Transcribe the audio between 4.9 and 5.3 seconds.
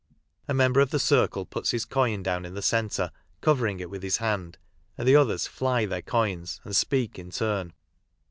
and the